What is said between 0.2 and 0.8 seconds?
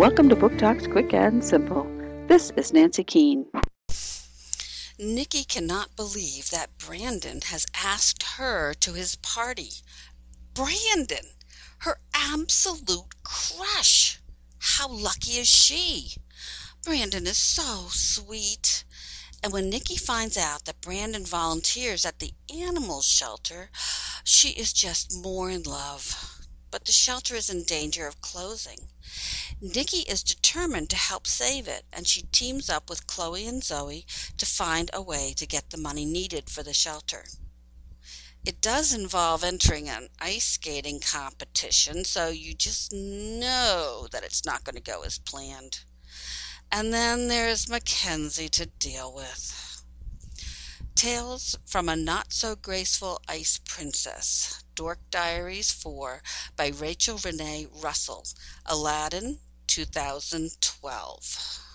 to Book